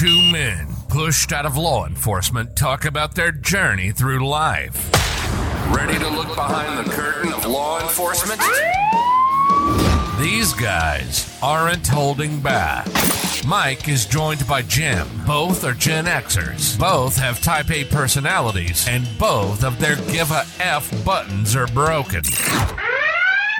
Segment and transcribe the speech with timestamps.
[0.00, 4.90] Two men pushed out of law enforcement talk about their journey through life.
[5.74, 8.40] Ready to look behind the curtain of law enforcement?
[10.18, 12.88] These guys aren't holding back.
[13.46, 15.06] Mike is joined by Jim.
[15.26, 16.78] Both are Gen Xers.
[16.78, 22.22] Both have Type A personalities, and both of their give a F buttons are broken.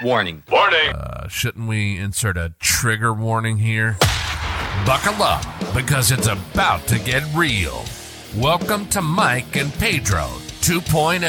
[0.03, 0.41] Warning.
[0.49, 0.95] Warning!
[0.95, 3.97] Uh, shouldn't we insert a trigger warning here?
[4.87, 7.83] Buckle up, because it's about to get real.
[8.35, 10.41] Welcome to Mike and Pedro oh.
[10.61, 11.21] 2.0.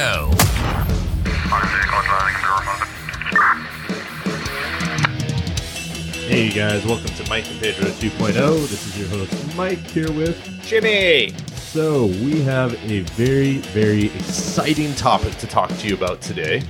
[6.27, 8.33] Hey guys, welcome to Mike and Pedro 2.0.
[8.69, 10.37] This is your host Mike here with.
[10.63, 11.35] Jimmy!
[11.55, 16.63] So, we have a very, very exciting topic to talk to you about today.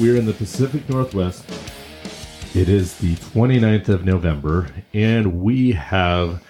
[0.00, 1.44] We're in the Pacific Northwest.
[2.54, 6.42] It is the 29th of November, and we have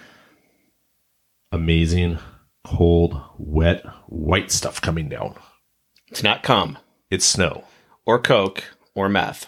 [1.54, 2.18] amazing,
[2.64, 5.36] cold, wet, white stuff coming down.
[6.08, 6.78] It's not cum,
[7.10, 7.64] It's snow.
[8.04, 9.46] or coke, or meth.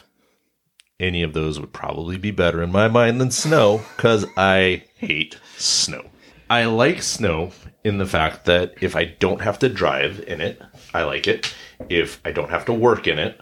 [1.01, 5.39] Any of those would probably be better in my mind than snow because I hate
[5.57, 6.07] snow.
[6.49, 7.51] I like snow
[7.85, 10.63] in the fact that if I don't have to drive in it,
[10.95, 11.53] I like it.
[11.91, 13.39] If I don't have to work in it,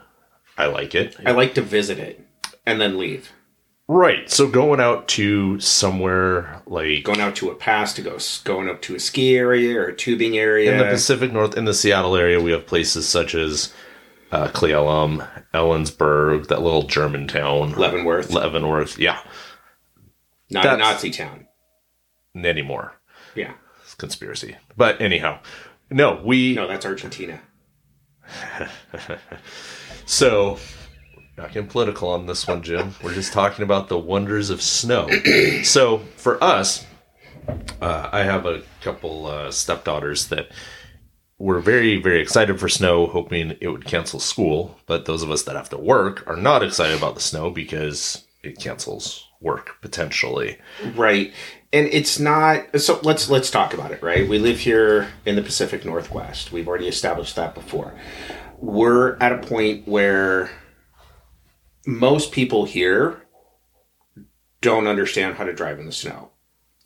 [0.57, 1.17] I like it.
[1.25, 2.27] I like to visit it
[2.67, 3.31] and then leave.
[3.87, 4.31] Right.
[4.31, 8.81] So going out to somewhere like Going out to a pass to go, going up
[8.83, 10.73] to a ski area or a tubing area.
[10.73, 13.75] in the Pacific North, in the Seattle area, we have places such as
[14.33, 18.99] uh, Cle Elum, Ellensburg, that little German town, Leavenworth, Leavenworth.
[18.99, 19.19] Yeah,
[20.51, 21.47] not a Nazi town.
[22.35, 22.95] anymore.
[23.35, 23.53] Yeah.
[23.83, 24.57] It's conspiracy.
[24.77, 25.41] But anyhow,
[25.91, 27.41] no, we No, that's Argentina.
[30.07, 30.59] so
[31.37, 32.95] not getting political on this one, Jim.
[33.03, 35.09] We're just talking about the wonders of snow.
[35.65, 36.87] so for us,
[37.81, 40.49] uh, I have a couple uh, stepdaughters that
[41.39, 44.79] were very, very excited for snow, hoping it would cancel school.
[44.87, 48.25] But those of us that have to work are not excited about the snow because
[48.43, 50.59] it cancels work potentially.
[50.95, 51.33] Right.
[51.73, 54.29] And it's not so let's let's talk about it, right?
[54.29, 56.53] We live here in the Pacific Northwest.
[56.53, 57.95] We've already established that before.
[58.59, 60.51] We're at a point where
[61.87, 63.23] most people here
[64.61, 66.31] don't understand how to drive in the snow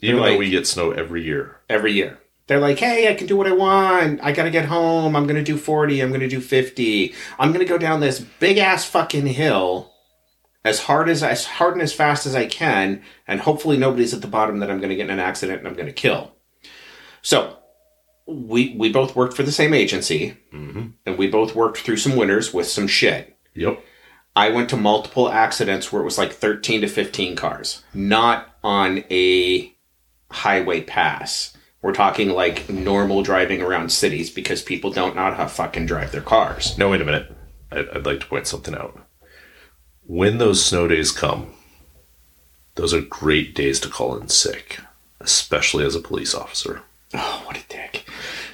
[0.01, 1.61] Even They're though we get snow every year.
[1.69, 2.19] every year.
[2.49, 4.21] They're like, "Hey, I can do what I want.
[4.23, 5.15] I got to get home.
[5.15, 6.01] I'm going to do 40.
[6.01, 7.15] I'm going to do 50.
[7.39, 9.93] I'm going to go down this big ass fucking hill
[10.65, 14.23] as hard as as hard and as fast as I can, and hopefully nobody's at
[14.23, 16.33] the bottom that I'm going to get in an accident and I'm going to kill."
[17.21, 17.59] So,
[18.27, 20.89] we we both worked for the same agency, mm-hmm.
[21.05, 23.37] and we both worked through some winters with some shit.
[23.55, 23.85] Yep.
[24.39, 29.03] I went to multiple accidents where it was like 13 to 15 cars, not on
[29.11, 29.75] a
[30.31, 31.57] highway pass.
[31.83, 36.13] We're talking like normal driving around cities because people don't know how to fucking drive
[36.13, 36.79] their cars.
[36.79, 37.33] No, wait a minute.
[37.73, 39.05] I'd, I'd like to point something out.
[40.07, 41.53] When those snow days come,
[42.77, 44.79] those are great days to call in sick,
[45.19, 46.83] especially as a police officer.
[47.13, 48.05] Oh, what a dick.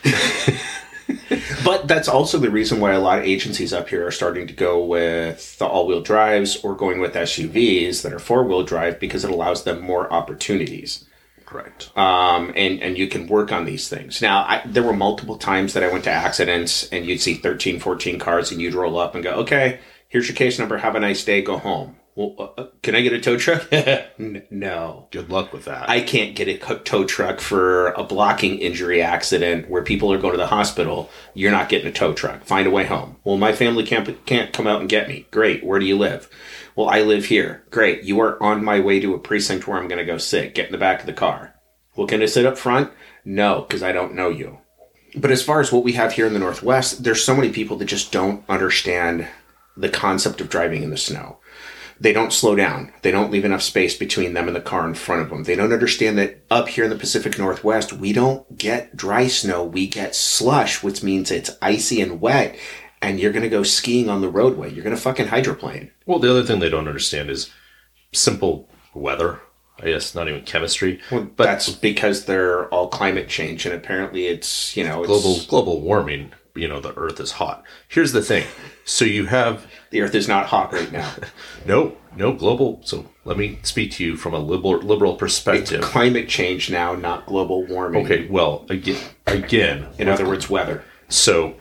[1.65, 4.53] but that's also the reason why a lot of agencies up here are starting to
[4.53, 8.99] go with the all wheel drives or going with SUVs that are four wheel drive
[9.01, 11.05] because it allows them more opportunities.
[11.47, 11.97] Correct.
[11.97, 14.21] um, and and you can work on these things.
[14.21, 17.79] Now, I, there were multiple times that I went to accidents, and you'd see 13,
[17.79, 19.79] 14 cars, and you'd roll up and go, "Okay,
[20.09, 20.79] here's your case number.
[20.79, 21.43] Have a nice day.
[21.43, 23.69] Go home." Well, uh, uh, can I get a tow truck?
[24.51, 25.89] No, Good luck with that.
[25.89, 30.33] I can't get a tow truck for a blocking injury accident where people are going
[30.33, 31.11] to the hospital.
[31.35, 32.45] You're not getting a tow truck.
[32.45, 33.17] Find a way home.
[33.25, 35.27] Well, my family can't can't come out and get me.
[35.31, 35.65] Great.
[35.65, 36.29] Where do you live?
[36.77, 37.65] Well, I live here.
[37.71, 38.05] Great.
[38.05, 40.55] You are on my way to a precinct where I'm going to go sit.
[40.55, 41.55] Get in the back of the car.
[41.97, 42.93] Well, can I sit up front?
[43.25, 44.59] No, because I don't know you.
[45.17, 47.77] But as far as what we have here in the Northwest, there's so many people
[47.77, 49.29] that just don't understand
[49.77, 51.39] the concept of driving in the snow.
[52.01, 52.93] They don't slow down.
[53.03, 55.45] They don't leave enough space between them and the car in front of them.
[55.45, 59.65] They don't understand that up here in the Pacific Northwest, we don't get dry snow.
[59.65, 62.57] We get slush, which means it's icy and wet.
[63.01, 64.73] And you're going to go skiing on the roadway.
[64.73, 65.91] You're going to fucking hydroplane.
[66.07, 67.51] well, the other thing they don't understand is
[68.13, 69.41] simple weather.
[69.81, 73.67] I guess not even chemistry, But but that's because they're all climate change.
[73.67, 76.33] And apparently it's, you know, it's, global global warming.
[76.55, 77.65] You know, the Earth is hot.
[77.89, 78.47] Here's the thing.
[78.85, 81.13] So you have the earth is not hot right now.
[81.67, 82.81] no no global.
[82.85, 85.81] So let me speak to you from a liberal liberal It's perspective.
[85.83, 88.05] climate change now, not global warming.
[88.05, 90.85] Okay, well again again In other words, weather.
[91.09, 91.57] So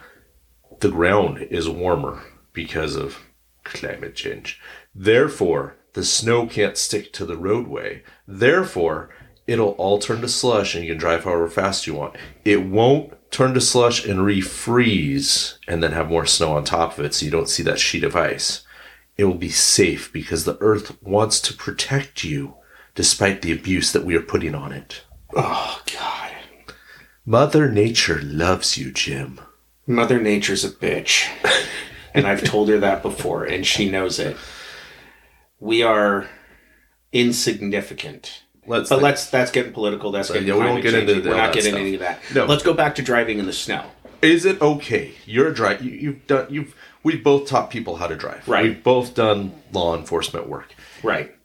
[0.79, 3.19] the ground is warmer because of
[3.63, 4.59] climate change.
[4.93, 8.03] Therefore, the snow can't stick to the roadway.
[8.27, 9.09] Therefore,
[9.47, 12.15] it'll all turn to slush and you can drive however fast you want.
[12.45, 17.05] It won't turn to slush and refreeze and then have more snow on top of
[17.05, 18.65] it so you don't see that sheet of ice.
[19.17, 22.55] It will be safe because the earth wants to protect you
[22.95, 25.03] despite the abuse that we are putting on it.
[25.35, 26.31] Oh God.
[27.25, 29.39] Mother Nature loves you, Jim.
[29.87, 31.27] Mother Nature's a bitch.
[32.13, 34.37] and I've told her that before, and she knows it.
[35.59, 36.29] We are
[37.11, 38.42] insignificant.
[38.65, 40.11] Let's But let's that's getting political.
[40.11, 41.81] That's getting yeah, we won't get into We're not getting stuff.
[41.81, 42.19] any of that.
[42.33, 42.45] No.
[42.45, 43.85] Let's go back to driving in the snow.
[44.21, 45.13] Is it okay?
[45.25, 45.83] You're a drive.
[45.83, 46.47] You, you've done.
[46.49, 46.75] You've.
[47.03, 48.47] We've both taught people how to drive.
[48.47, 48.63] Right.
[48.63, 50.73] We've both done law enforcement work.
[51.03, 51.35] Right.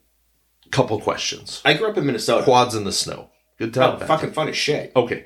[0.70, 1.60] Couple questions.
[1.64, 2.44] I grew up in Minnesota.
[2.44, 3.30] Quads in the snow.
[3.58, 3.98] Good time.
[4.00, 4.92] Oh, fucking fun as shit.
[4.94, 5.24] Okay.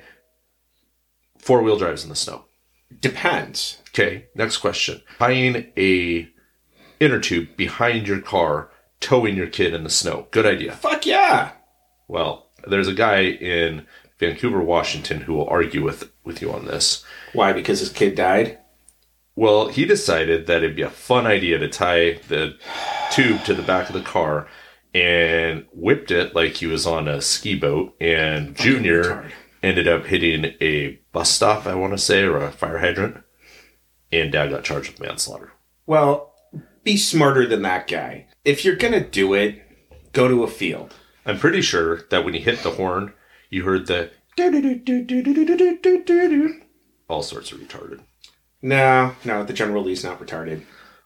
[1.37, 2.45] Four wheel drives in the snow.
[2.99, 3.79] Depends.
[3.89, 4.27] Okay.
[4.33, 5.01] Next question.
[5.19, 6.29] Tying a
[6.99, 10.27] inner tube behind your car, towing your kid in the snow.
[10.31, 10.71] Good idea.
[10.71, 11.51] Fuck yeah.
[12.13, 13.87] Well, there's a guy in
[14.19, 17.03] Vancouver, Washington, who will argue with with you on this.
[17.33, 17.53] Why?
[17.53, 18.59] Because his kid died.
[19.35, 22.55] Well, he decided that it'd be a fun idea to tie the
[23.11, 24.47] tube to the back of the car
[24.93, 27.95] and whipped it like he was on a ski boat.
[27.99, 29.31] And Junior
[29.63, 33.23] ended up hitting a bus stop, I want to say, or a fire hydrant.
[34.11, 35.51] And dad got charged with manslaughter.
[35.87, 36.35] Well,
[36.83, 38.27] be smarter than that guy.
[38.45, 39.63] If you're gonna do it,
[40.11, 40.93] go to a field.
[41.25, 43.13] I'm pretty sure that when he hit the horn,
[43.49, 44.11] you heard the
[47.07, 48.01] all sorts of retarded.
[48.61, 50.63] No, no, the General Lee's not retarded.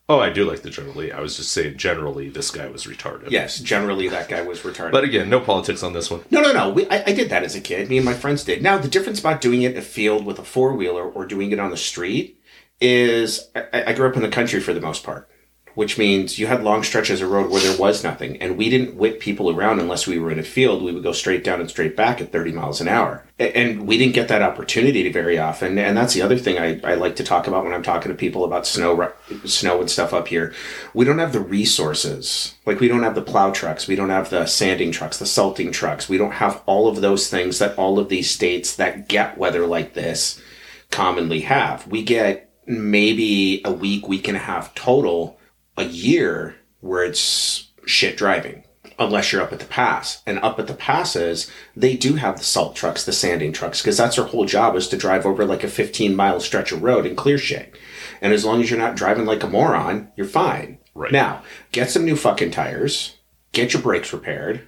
[0.10, 1.12] Oh, I do like the General Lee.
[1.12, 3.30] I was just saying generally this guy was retarded.
[3.30, 4.92] Yes, generally that guy was retarded.
[4.92, 6.24] But again, no politics on this one.
[6.31, 6.69] no, no, no.
[6.69, 7.90] We, I, I did that as a kid.
[7.90, 8.64] Me and my friends did.
[8.64, 11.52] Now, the difference about doing it in a field with a four wheeler or doing
[11.52, 12.42] it on the street
[12.80, 15.30] is I, I grew up in the country for the most part,
[15.78, 18.36] which means you had long stretches of road where there was nothing.
[18.42, 20.82] And we didn't whip people around unless we were in a field.
[20.82, 23.24] We would go straight down and straight back at 30 miles an hour.
[23.38, 25.78] And we didn't get that opportunity very often.
[25.78, 28.18] And that's the other thing I, I like to talk about when I'm talking to
[28.18, 29.14] people about snow,
[29.46, 30.52] snow and stuff up here.
[30.96, 32.56] We don't have the resources.
[32.66, 33.88] Like we don't have the plow trucks.
[33.88, 36.10] We don't have the sanding trucks, the salting trucks.
[36.10, 39.68] We don't have all of those things that all of these states that get weather
[39.68, 40.42] like this
[40.90, 41.86] commonly have.
[41.86, 45.37] We get maybe a week, week and a half total
[45.78, 48.64] a year where it's shit driving.
[49.00, 50.24] Unless you're up at the pass.
[50.26, 53.98] And up at the passes, they do have the salt trucks, the sanding trucks, because
[53.98, 57.06] that's their whole job is to drive over like a 15 mile stretch of road
[57.06, 57.78] and clear shit.
[58.22, 60.80] And as long as you're not driving like a moron, you're fine.
[60.96, 61.12] Right.
[61.12, 63.18] Now, get some new fucking tires,
[63.52, 64.68] get your brakes repaired,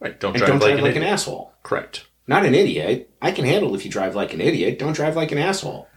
[0.00, 0.18] Right.
[0.18, 1.52] Don't drive don't like drive an like an asshole.
[1.62, 2.06] Correct.
[2.26, 3.10] Not an idiot.
[3.20, 4.78] I can handle if you drive like an idiot.
[4.78, 5.88] Don't drive like an asshole.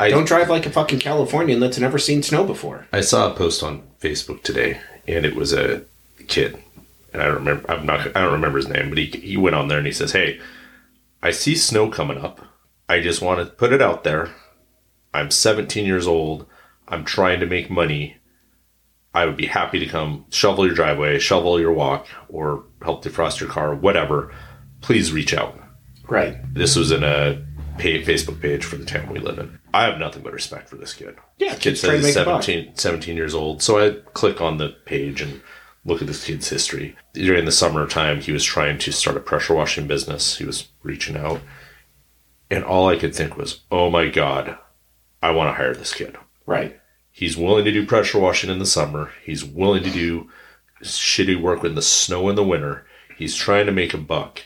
[0.00, 2.86] I Don't drive like a fucking Californian that's never seen snow before.
[2.90, 5.84] I saw a post on Facebook today, and it was a
[6.26, 6.58] kid,
[7.12, 7.70] and I don't remember.
[7.70, 8.16] I'm not.
[8.16, 10.40] I don't remember his name, but he he went on there and he says, "Hey,
[11.22, 12.40] I see snow coming up.
[12.88, 14.30] I just want to put it out there.
[15.12, 16.46] I'm 17 years old.
[16.88, 18.16] I'm trying to make money.
[19.12, 23.38] I would be happy to come shovel your driveway, shovel your walk, or help defrost
[23.38, 24.32] your car, whatever.
[24.80, 25.58] Please reach out."
[26.08, 26.38] Right.
[26.54, 27.44] This was in a
[27.76, 29.59] pay, Facebook page for the town we live in.
[29.72, 31.16] I have nothing but respect for this kid.
[31.38, 33.62] Yeah, Kid kids trying to says he's make a 17, 17 years old.
[33.62, 35.40] So I click on the page and
[35.84, 36.96] look at this kid's history.
[37.14, 40.36] During the summertime, he was trying to start a pressure washing business.
[40.36, 41.40] He was reaching out.
[42.50, 44.58] And all I could think was, oh my God,
[45.22, 46.16] I want to hire this kid.
[46.46, 46.80] Right.
[47.12, 49.12] He's willing to do pressure washing in the summer.
[49.24, 50.28] He's willing to do
[50.82, 52.86] shitty work in the snow in the winter.
[53.16, 54.42] He's trying to make a buck.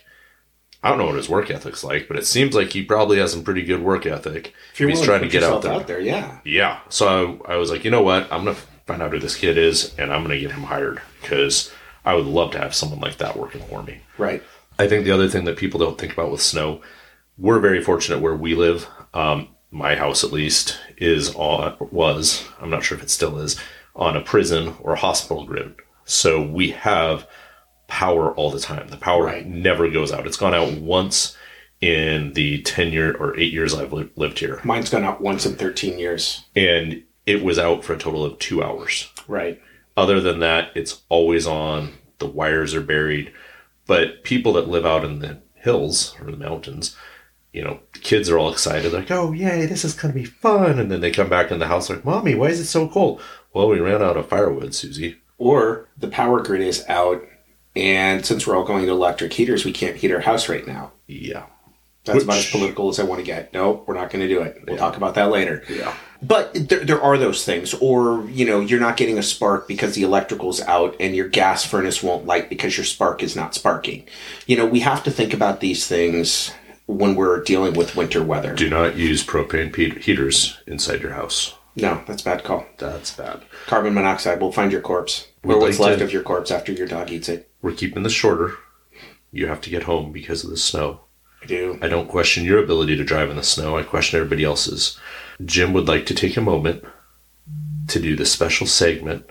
[0.85, 3.33] I don't know what his work ethic's like, but it seems like he probably has
[3.33, 4.53] some pretty good work ethic.
[4.75, 5.99] If you're he's trying to to get out yourself there.
[5.99, 6.41] yeah.
[6.45, 6.81] Yeah.
[6.91, 8.31] So I, I was like, you know what?
[8.31, 8.55] I'm to
[8.87, 11.73] find out who this kid is and I'm to get him hired because
[12.05, 14.01] I would love to have someone like that working for me.
[14.19, 14.43] Right.
[14.79, 16.83] I think the other thing that people don't think about with snow,
[17.39, 18.87] we're very fortunate where we live.
[19.15, 23.59] Um, my house, at least, is on was I'm not sure if it still is
[23.97, 25.77] on a prison or hospital grid.
[26.05, 27.27] So we have
[27.87, 28.89] power all the time.
[28.89, 29.47] The power Right.
[29.47, 30.27] never goes out.
[30.27, 31.37] It's gone out once
[31.81, 35.45] in the ten year or eight years I've li- lived here, Mine's gone out once
[35.45, 36.45] in 13 years.
[36.57, 39.11] and it was out for a total of two hours.
[39.29, 39.61] Right.
[39.97, 41.95] Other than that, it's always on.
[42.19, 43.33] The wires are buried.
[43.87, 46.97] But people that live out in the hills or the mountains,
[47.53, 50.79] you know, kids are all excited, like, oh, yay, this is going to be fun.
[50.79, 53.21] And then they come back in the house, like, Mommy, why is it so cold?
[53.53, 55.17] Well, we ran out of firewood, Susie.
[55.39, 57.23] Or the power grid is out,
[57.77, 60.93] and since we're all going to electric heaters, we can't heat our house right now.
[61.07, 61.47] Yeah.
[62.05, 63.53] That's about as political as I want to get.
[63.55, 64.63] Nope, we're not going to do it.
[64.67, 64.81] We'll Yeah.
[64.81, 65.63] talk about that later.
[65.71, 65.95] Yeah.
[66.23, 69.95] But there, there are those things, or you know, you're not getting a spark because
[69.95, 74.05] the electrical's out, and your gas furnace won't light because your spark is not sparking.
[74.47, 76.53] You know, we have to think about these things
[76.87, 78.55] when we're dealing with winter weather.
[78.55, 81.55] Do not use propane heaters inside your house.
[81.77, 82.67] No, that's a bad call.
[82.79, 83.41] That's bad.
[83.67, 86.51] Carbon monoxide will find your corpse, We'd or what's like left to- of your corpse
[86.51, 87.51] after your dog eats it.
[87.63, 88.55] We're keeping this shorter.
[89.33, 91.01] You have to get home because of the snow.
[91.43, 91.79] I do.
[91.83, 93.77] I don't question your ability to drive in the snow.
[93.77, 94.99] I question everybody else's.
[95.45, 96.85] Jim would like to take a moment
[97.89, 99.27] to do the special segment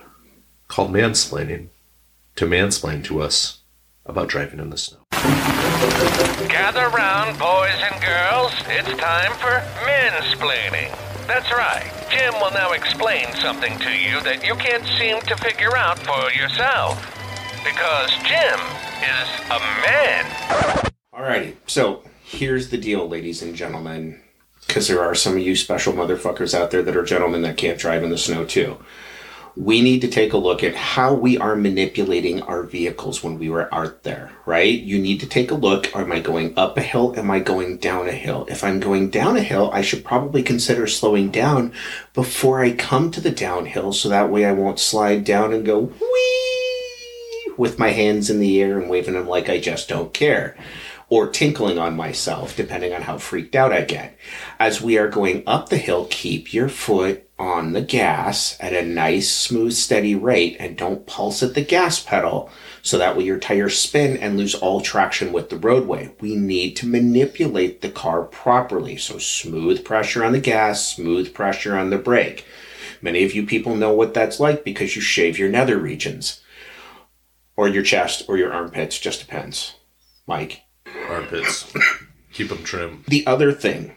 [0.67, 1.67] called Mansplaining
[2.35, 3.59] to mansplain to us
[4.05, 4.99] about driving in the snow.
[6.49, 8.51] Gather round, boys and girls.
[8.67, 10.91] It's time for mansplaining.
[11.27, 11.89] That's right.
[12.11, 16.31] Jim will now explain something to you that you can't seem to figure out for
[16.31, 16.99] yourself.
[17.63, 18.59] Because Jim
[18.99, 20.25] is a man.
[21.13, 24.19] Alrighty, so here's the deal, ladies and gentlemen,
[24.67, 27.79] because there are some of you special motherfuckers out there that are gentlemen that can't
[27.79, 28.77] drive in the snow too.
[29.55, 33.49] We need to take a look at how we are manipulating our vehicles when we
[33.49, 34.79] were out there, right?
[34.79, 35.95] You need to take a look.
[35.95, 37.13] Am I going up a hill?
[37.15, 38.47] Am I going down a hill?
[38.49, 41.71] If I'm going down a hill, I should probably consider slowing down
[42.15, 45.81] before I come to the downhill so that way I won't slide down and go
[45.81, 50.57] whee with my hands in the air and waving them like I just don't care
[51.09, 54.17] or tinkling on myself, depending on how freaked out I get.
[54.59, 58.85] As we are going up the hill, keep your foot on the gas at a
[58.85, 62.49] nice, smooth, steady rate and don't pulse at the gas pedal
[62.81, 66.13] so that way your tires spin and lose all traction with the roadway.
[66.19, 68.97] We need to manipulate the car properly.
[68.97, 72.45] So smooth pressure on the gas, smooth pressure on the brake.
[73.01, 76.41] Many of you people know what that's like because you shave your nether regions
[77.55, 79.75] or your chest or your armpits, just depends.
[80.27, 80.61] Mike.
[81.09, 81.71] Armpits.
[82.33, 83.03] Keep them trim.
[83.07, 83.95] The other thing,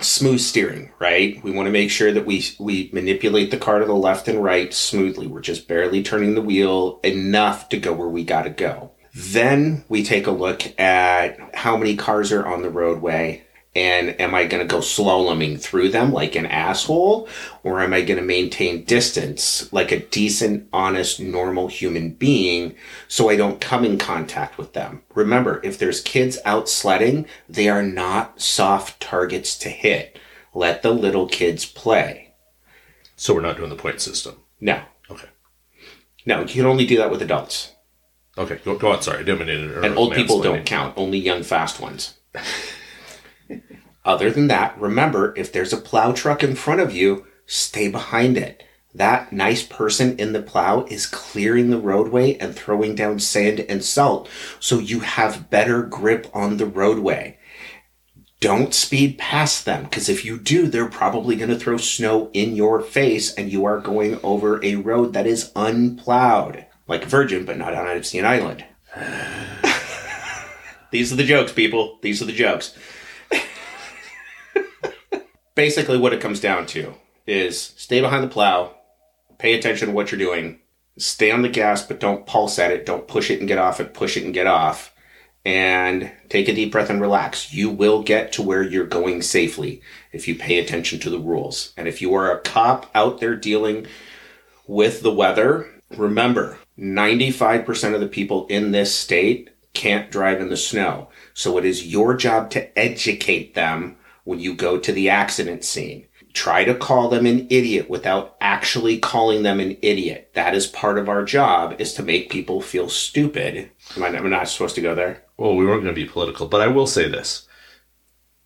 [0.00, 1.42] smooth steering, right?
[1.42, 4.42] We want to make sure that we we manipulate the car to the left and
[4.42, 5.26] right smoothly.
[5.26, 8.92] We're just barely turning the wheel enough to go where we got to go.
[9.14, 13.44] Then we take a look at how many cars are on the roadway
[13.76, 17.28] and am I going to go slaloming through them like an asshole
[17.62, 22.76] or am I going to maintain distance like a decent, honest, normal human being
[23.08, 25.02] so I don't come in contact with them?
[25.14, 30.18] Remember, if there's kids out sledding, they are not soft targets to hit.
[30.54, 32.34] Let the little kids play.
[33.16, 34.36] So we're not doing the point system.
[34.60, 34.82] No.
[35.10, 35.28] Okay.
[36.26, 37.72] No, you can only do that with adults.
[38.36, 39.02] Okay, go, go on.
[39.02, 39.82] Sorry, I didn't mean to.
[39.82, 42.14] And old people don't count, only young, fast ones.
[44.04, 48.36] Other than that, remember if there's a plow truck in front of you, stay behind
[48.36, 48.62] it.
[48.94, 53.82] That nice person in the plow is clearing the roadway and throwing down sand and
[53.82, 54.28] salt
[54.60, 57.38] so you have better grip on the roadway.
[58.38, 62.54] Don't speed past them because if you do, they're probably going to throw snow in
[62.54, 66.66] your face and you are going over a road that is unplowed.
[66.86, 68.64] Like Virgin, but not on Epstein Island.
[70.92, 71.98] These are the jokes, people.
[72.02, 72.76] These are the jokes.
[75.54, 76.94] Basically, what it comes down to
[77.26, 78.74] is stay behind the plow,
[79.38, 80.58] pay attention to what you're doing,
[80.98, 83.80] stay on the gas, but don't pulse at it, don't push it and get off
[83.80, 84.92] it, push it and get off,
[85.44, 87.52] and take a deep breath and relax.
[87.52, 89.80] You will get to where you're going safely
[90.12, 91.72] if you pay attention to the rules.
[91.76, 93.86] And if you are a cop out there dealing
[94.66, 100.56] with the weather, remember 95% of the people in this state can't drive in the
[100.56, 101.08] snow.
[101.34, 106.06] So it is your job to educate them when you go to the accident scene.
[106.32, 110.32] Try to call them an idiot without actually calling them an idiot.
[110.34, 113.70] That is part of our job is to make people feel stupid.
[113.96, 115.22] Am I am not supposed to go there?
[115.36, 117.46] Well, we weren't going to be political, but I will say this,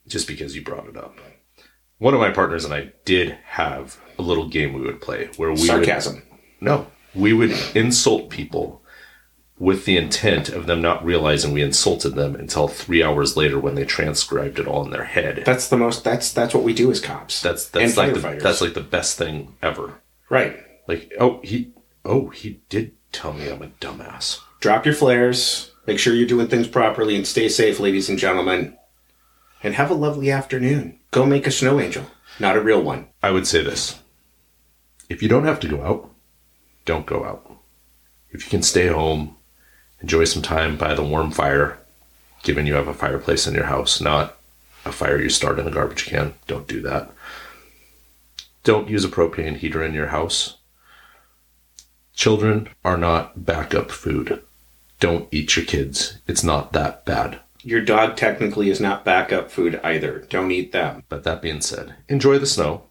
[0.07, 1.19] just because you brought it up.
[1.97, 5.51] One of my partners and I did have a little game we would play where
[5.51, 6.15] we Sarcasm.
[6.15, 6.23] would
[6.61, 8.83] no, we would insult people
[9.59, 13.75] with the intent of them not realizing we insulted them until three hours later when
[13.75, 15.43] they transcribed it all in their head.
[15.45, 17.43] That's the most that's that's what we do as cops.
[17.43, 19.95] That's that's like the, that's like the best thing ever.
[20.29, 20.57] right.
[20.87, 21.73] Like oh he
[22.05, 24.41] oh he did tell me I'm a dumbass.
[24.61, 28.77] drop your flares, make sure you're doing things properly, and stay safe, ladies and gentlemen.
[29.63, 31.01] And have a lovely afternoon.
[31.11, 32.07] Go make a snow angel,
[32.39, 33.09] not a real one.
[33.23, 33.99] I would say this:
[35.09, 36.11] if you don't have to go out,
[36.85, 37.45] don't go out.
[38.31, 39.37] If you can stay home,
[40.01, 41.79] enjoy some time by the warm fire,
[42.43, 44.37] given you have a fireplace in your house, not
[44.85, 46.35] a fire you start in a garbage can.
[46.47, 47.11] Don't do that.
[48.65, 50.59] Don't use a propane heater in your house.
[52.15, 54.43] Children are not backup food.
[55.01, 56.19] Don't eat your kids.
[56.27, 57.41] It's not that bad.
[57.63, 60.21] Your dog technically is not backup food either.
[60.29, 61.05] Don't eat them.
[61.09, 62.85] But that being said, enjoy the snow,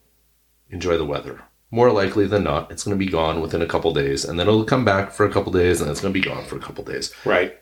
[0.70, 1.44] enjoy the weather.
[1.70, 4.48] More likely than not, it's going to be gone within a couple days, and then
[4.48, 6.62] it'll come back for a couple days, and it's going to be gone for a
[6.62, 7.14] couple days.
[7.26, 7.58] Right.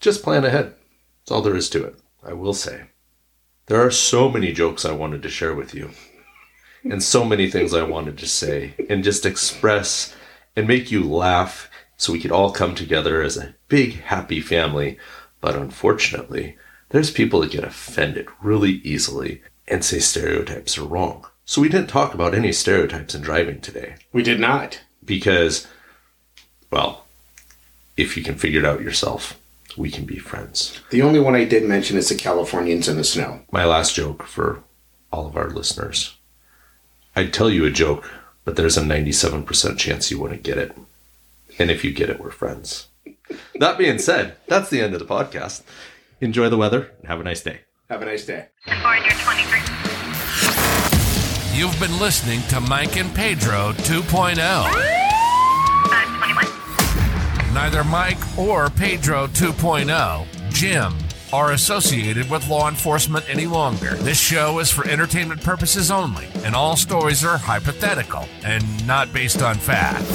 [0.00, 0.74] Just plan ahead.
[1.20, 2.00] That's all there is to it.
[2.22, 2.86] I will say.
[3.66, 5.90] There are so many jokes I wanted to share with you,
[6.84, 10.14] and so many things I wanted to say, and just express
[10.56, 14.98] and make you laugh so we could all come together as a big, happy family.
[15.40, 16.56] But unfortunately,
[16.88, 21.26] there's people that get offended really easily and say stereotypes are wrong.
[21.50, 24.82] So we didn't talk about any stereotypes in driving today We did not.
[25.04, 25.66] because,
[26.70, 27.06] well,
[27.96, 29.36] if you can figure it out yourself,
[29.76, 30.80] we can be friends.
[30.90, 33.40] The only one I did mention is the Californians in the snow.
[33.50, 34.62] My last joke for
[35.12, 36.14] all of our listeners.
[37.16, 38.08] I'd tell you a joke,
[38.44, 40.70] but there's a 97% chance you wouldn't get it.
[41.58, 42.86] And if you get it, we're friends.
[43.56, 45.62] that being said, that's the end of the podcast.
[46.20, 47.62] Enjoy the weather and have a nice day.
[47.88, 48.46] Have a nice day.
[48.84, 49.79] Voyager 23.
[51.52, 54.38] You've been listening to Mike and Pedro 2.0.
[54.38, 57.54] Uh, 21.
[57.54, 60.94] Neither Mike or Pedro 2.0, Jim,
[61.32, 63.94] are associated with law enforcement any longer.
[63.96, 69.42] This show is for entertainment purposes only, and all stories are hypothetical and not based
[69.42, 70.06] on fact.